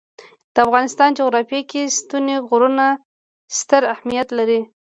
[0.53, 2.85] د افغانستان جغرافیه کې ستوني غرونه
[3.57, 4.61] ستر اهمیت لري.